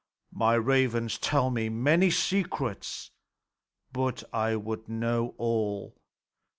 [0.33, 3.11] My ravens tell me many secrets;
[3.93, 5.95] but I would know all.